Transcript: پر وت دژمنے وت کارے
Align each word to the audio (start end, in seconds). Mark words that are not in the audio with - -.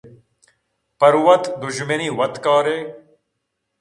پر 0.99 1.13
وت 1.25 1.43
دژمنے 1.61 2.07
وت 2.19 2.33
کارے 2.45 2.77